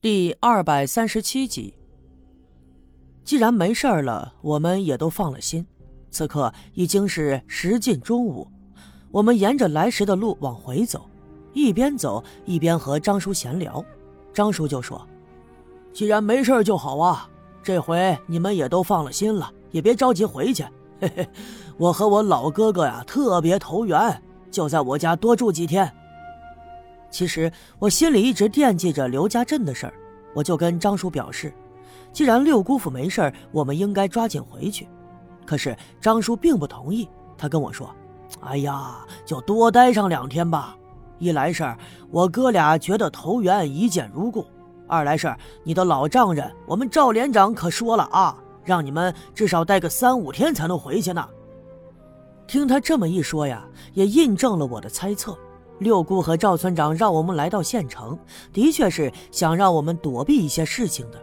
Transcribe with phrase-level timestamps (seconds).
[0.00, 1.74] 第二百三十七集。
[3.24, 5.66] 既然没事了，我们也都放了心。
[6.08, 8.46] 此刻已经是时近中午，
[9.10, 11.10] 我们沿着来时的路往回走，
[11.52, 13.84] 一边走一边和张叔闲聊。
[14.32, 15.04] 张叔就说
[15.92, 17.28] ：“既然没事就好啊，
[17.60, 20.62] 这回你们也都放了心了，也别着急回去。
[21.00, 21.28] 嘿嘿，
[21.76, 25.92] 我和我老哥哥呀特别投缘，就在我家多住几天。”
[27.10, 29.94] 其实我心里一直惦记着刘家镇的事儿，
[30.34, 31.52] 我就跟张叔表示，
[32.12, 34.86] 既然六姑父没事儿，我们应该抓紧回去。
[35.46, 37.90] 可是张叔并不同意，他跟我说
[38.40, 40.76] ：“哎呀，就多待上两天吧。
[41.18, 41.64] 一来是
[42.10, 44.42] 我哥俩觉得投缘一见如故；
[44.86, 45.34] 二来是
[45.64, 51.26] 你的老丈人，我们赵连长可说了啊，让你们至少待个三五天才能回去呢。”
[52.46, 55.36] 听他这么一说呀，也印证了我的猜测。
[55.78, 58.18] 六姑和赵村长让我们来到县城，
[58.52, 61.22] 的确是想让我们躲避一些事情的。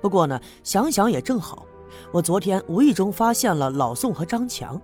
[0.00, 1.66] 不过呢，想想也正好，
[2.12, 4.80] 我昨天无意中发现了老宋和张强，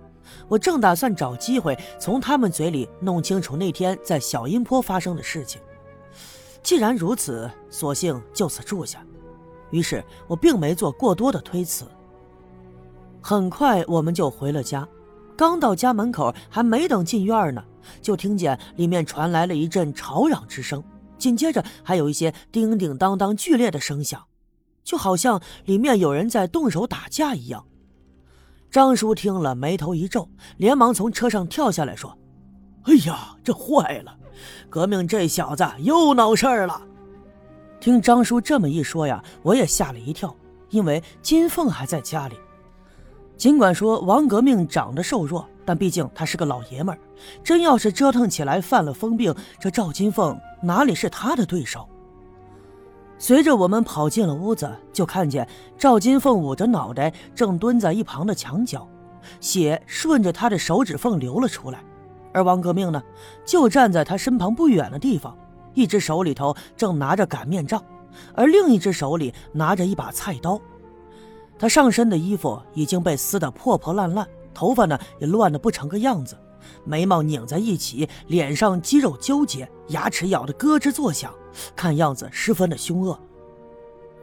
[0.48, 5.60] 我正打算找机会从他们嘴里弄清楚那天在小阴坡发生的事情。
[6.62, 9.05] 既然如此，索性就此住下。
[9.70, 11.84] 于是我并没做过多的推辞。
[13.20, 14.86] 很快我们就回了家。
[15.36, 17.62] 刚到家门口，还没等进院呢，
[18.00, 20.82] 就听见里面传来了一阵吵嚷之声，
[21.18, 24.22] 紧接着还有一些叮叮当当剧烈的声响，
[24.84, 27.66] 就好像里面有人在动手打架一样。
[28.70, 32.16] 张叔听了，眉头一皱，连忙从车上跳下来说
[32.86, 34.16] ：“哎呀，这坏了！
[34.68, 36.82] 革命这小子又闹事儿了。”
[37.80, 40.34] 听张叔这么一说呀，我也吓了一跳，
[40.70, 42.36] 因为金凤还在家里。
[43.36, 46.98] 尽管说王革命长得瘦弱，但毕竟他是个老爷们儿，
[47.42, 51.88] 真要是折腾起来犯了疯病，这赵金凤哪里是他的对手？
[53.18, 58.86] 随着我们跑进了屋子，就看见赵金凤捂着脑袋，正蹲在一旁的墙角，
[59.40, 61.80] 血顺着他的手指缝流了出来，
[62.33, 63.02] 而王革命呢，
[63.45, 65.36] 就站在他身旁不远的地方，
[65.74, 67.83] 一只手里头正拿着擀面杖，
[68.34, 70.61] 而另一只手里拿着一把菜刀。
[71.58, 76.36] 他上身的衣服已经被撕得破破烂烂，头发呢也乱得不成个样子，
[76.84, 81.32] 眉毛拧在一起，脸上肌肉纠结，牙齿咬得咯吱作响，
[81.76, 83.18] 看样子十分的凶恶。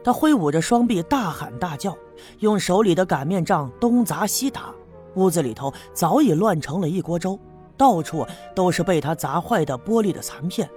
[0.04, 1.96] 他挥舞着双臂，大喊大叫，
[2.40, 4.74] 用手里的擀面杖东砸西打，
[5.14, 7.38] 屋子里头早已乱成了一锅粥，
[7.76, 10.68] 到处都是被他砸坏的玻璃的残片，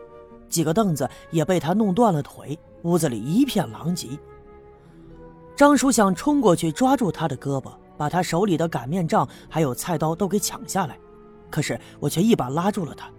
[0.48, 4.10] 几个凳子也被他弄断了腿，屋子里一片狼藉。
[5.56, 10.98] 张叔想冲过去抓住他的胳膊，把他手里的擀面杖还有菜刀都给抢下来，
[11.50, 13.10] 可是我却一把拉住了他，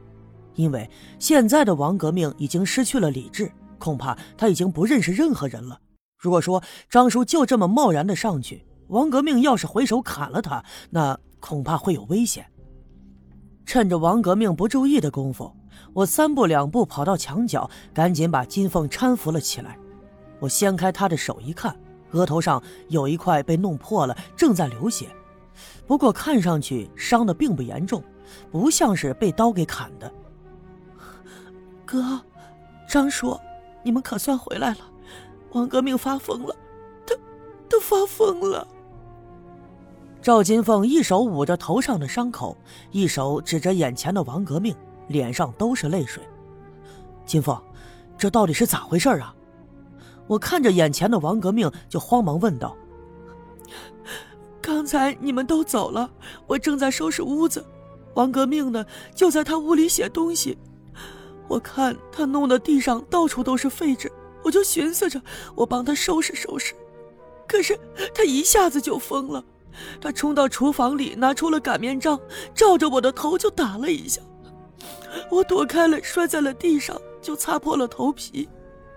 [0.54, 0.88] 因为
[1.18, 5.80] 现在的王革命已经失去了理智，恐怕他已经不认识任何人了。
[6.18, 12.46] 如果说张叔就这么贸然的上去，王革命要是回手砍了他，那恐怕会有危险。
[13.64, 15.50] 趁着王革命不注意的功夫，
[15.94, 19.78] 我三步两步跑到墙角，赶紧把金凤搀扶了起来。
[20.38, 21.74] 我掀开他的手一看。
[22.16, 25.08] 额头上有一块被弄破了，正在流血，
[25.86, 28.02] 不过看上去伤的并不严重，
[28.50, 30.10] 不像是被刀给砍的。
[31.84, 32.20] 哥，
[32.88, 33.38] 张叔，
[33.84, 34.78] 你们可算回来了！
[35.52, 36.56] 王革命发疯了，
[37.06, 37.14] 他，
[37.68, 38.66] 他发疯了。
[40.20, 42.56] 赵金凤一手捂着头上的伤口，
[42.90, 44.74] 一手指着眼前的王革命，
[45.06, 46.20] 脸上都是泪水。
[47.24, 47.56] 金凤，
[48.18, 49.32] 这到底是咋回事啊？
[50.26, 52.76] 我看着眼前的王革命，就慌忙问道
[54.60, 56.10] ：“刚才你们都走了，
[56.46, 57.64] 我正在收拾屋子，
[58.14, 58.84] 王革命呢，
[59.14, 60.58] 就在他屋里写东西。
[61.46, 64.10] 我看他弄得地上到处都是废纸，
[64.42, 65.22] 我就寻思着
[65.54, 66.74] 我帮他收拾收拾。
[67.46, 67.78] 可是
[68.12, 69.44] 他一下子就疯了，
[70.00, 72.18] 他冲到厨房里，拿出了擀面杖，
[72.52, 74.20] 照着我的头就打了一下。
[75.30, 78.48] 我躲开了，摔在了地上，就擦破了头皮。”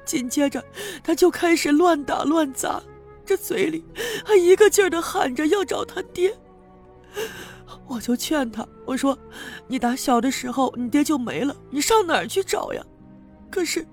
[0.10, 0.64] 紧接着，
[1.04, 2.82] 他就开始乱打乱砸，
[3.24, 3.86] 这嘴里
[4.26, 6.36] 还一个劲儿的喊着要找他爹。
[7.86, 9.16] 我就劝他，我说
[9.70, 12.84] ：“你打小的时候，你爹就没了，你上哪儿去找呀？”
[13.52, 13.86] 可是，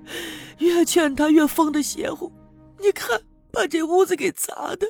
[0.57, 2.33] 越劝他越疯的邪乎。
[2.81, 3.21] 你看，
[3.53, 4.87] 把这屋子给砸的。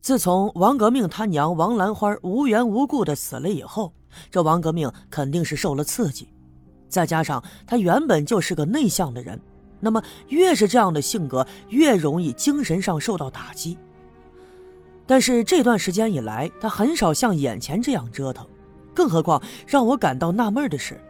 [0.00, 3.92] 自从王革命他娘王兰花无缘无故的死了以后，
[4.30, 6.32] 这王革命肯定是受了刺激，
[6.88, 9.38] 再加上他原本就是个内向的人。
[9.80, 13.76] 那么，越是这样的性格，越容易精神上受到打击。
[15.06, 18.46] 但是这段时间以来，他很少像眼前这样折腾。
[18.94, 21.00] 更何况让我感到纳闷的是，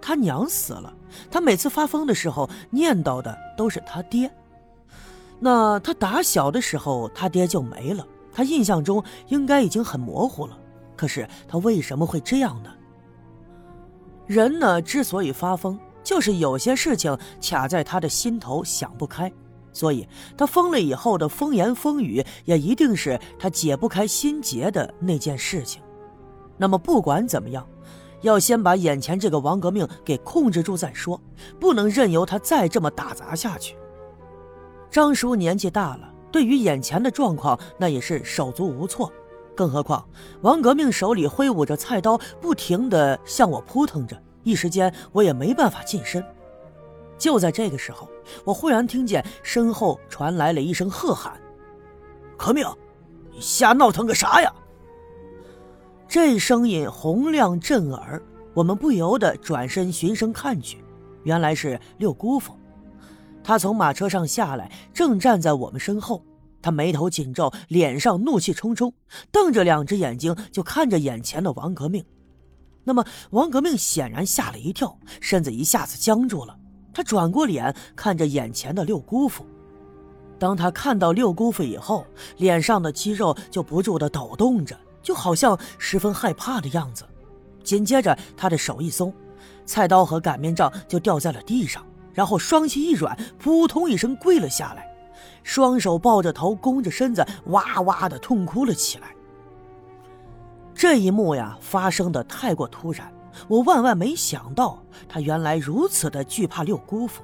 [0.00, 0.94] 他娘死了，
[1.30, 4.30] 他每次发疯的时候念叨的都是他爹。
[5.38, 10.56] 那他打小的时候，他爹就没了，他印象中应该已经很模糊了。
[10.96, 12.70] 可是他为什么会这样呢？
[14.26, 19.32] 人呢，之所以发疯，就是有些事情卡在他的心头想不开，
[19.72, 25.82] 所以他疯了以后的风言风语，也一定是他解不开心结的那件事情。
[26.56, 27.66] 那么不管怎么样。
[28.22, 31.18] 要先把眼前这个王革命给控制住再说，
[31.58, 33.74] 不能任由他再这么打砸下去。
[34.90, 39.10] 张叔年纪大了，对于眼前的状况那也是手足无措，
[39.56, 40.06] 更何况
[40.42, 46.24] 王革命手里挥舞着菜刀，不停地向我扑腾着，一时间我也没办法近身。
[47.18, 48.08] 就在这个时候，
[48.44, 51.38] 我忽然听见身后传来了一声喝喊
[52.36, 52.66] ：“革命，
[53.30, 54.52] 你瞎闹腾个啥呀？”
[56.08, 58.22] 这声音洪亮震耳，
[58.54, 60.82] 我们不由得转身循声看去，
[61.22, 62.54] 原来是六姑父。
[63.44, 66.24] 他从马车上下来，正站在我们身后。
[66.62, 68.92] 他眉头紧皱，脸上怒气冲冲，
[69.30, 72.04] 瞪着两只眼睛就看着眼前的王革命。
[72.84, 76.56] 那么，王革命显然吓了一跳，身子一下子僵住了。
[76.92, 79.46] 他转过脸看着眼前的六姑父。
[80.38, 82.06] 当他看到六姑父以后，
[82.38, 84.78] 脸上的肌肉就不住地抖动着。
[85.02, 87.04] 就好像十分害怕的样子，
[87.64, 89.10] 紧接着他的手一松，
[89.64, 94.86] 菜刀和擀面杖就掉在了地上，然后双膝一软，扑通一声跪了下来，
[95.42, 99.14] 双手抱着头，弓着身子，哇哇的痛哭了起来。
[100.80, 103.12] 这一幕呀，发生的太过突然，
[103.48, 107.22] 我万万没想到他原来如此的惧怕六姑父。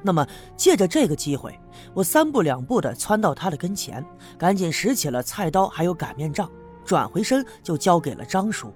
[0.00, 1.60] 那么借着这个机会，
[1.92, 4.02] 我三步两步的窜到他的跟前，
[4.38, 6.50] 赶紧拾起了菜刀还有擀面杖。
[6.82, 8.72] 转回身就交给了张叔。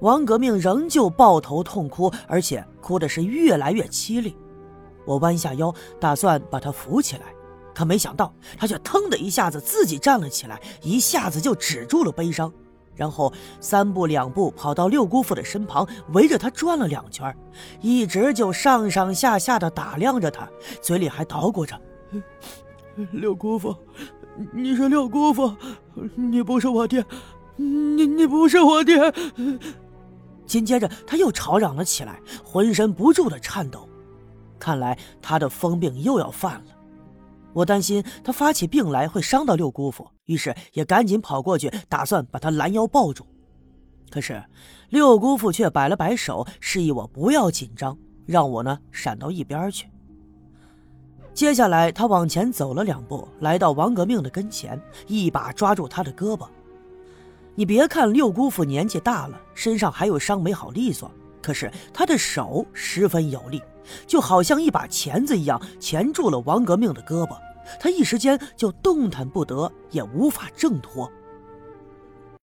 [0.00, 4.34] 王革命仍旧抱头痛哭，而且哭的是越来越凄厉。
[5.04, 7.24] 我弯下腰，打算把他扶起来，
[7.74, 12.50] 可没想到他却腾的一下子自己站了起来，一下子就止住了悲伤，
[12.94, 17.34] 然后三步两步跑到六姑父的身旁，围着他转了两圈，
[17.80, 20.48] 一直就上上下下的打量着他，
[20.80, 21.80] 嘴里还捣鼓着
[23.12, 23.74] ：“六姑父。”
[24.50, 25.54] 你是六姑父，
[26.14, 27.04] 你不是我爹，
[27.54, 28.98] 你你不是我爹。
[30.46, 33.86] 紧接着他又吵嚷了起来，浑身不住的颤抖，
[34.58, 36.64] 看来他的疯病又要犯了。
[37.52, 43.26] 我担心他发起病来会伤到六姑父，于是也赶紧跑过去，打算把他拦腰抱住。
[44.10, 44.42] 可是
[44.88, 49.86] 六姑父却摆了摆手，示意我不要紧张，让我呢闪到一边去。
[51.34, 56.46] 接下来，他往前走了两步，来到王革命的跟前，一把抓住他的胳膊。
[57.54, 61.10] 你别看六姑父年纪大了，身上还有伤没好利索，
[61.42, 63.62] 可是他的手十分有力，
[64.06, 67.36] 就好像一把钳子一样钳住了王革命的胳膊。
[67.78, 71.10] 他一时间就动弹不得，也无法挣脱。